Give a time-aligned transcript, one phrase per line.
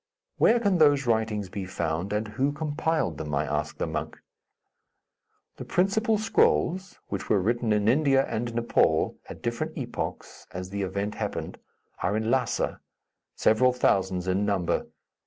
[0.39, 4.17] "Where can those writings be found, and who compiled them?" I asked the monk.
[5.57, 10.81] "The principal scrolls which were written in India and Nepaul, at different epochs, as the
[10.81, 11.59] events happened
[12.01, 12.79] are in Lhassa;
[13.35, 14.87] several thousands in number.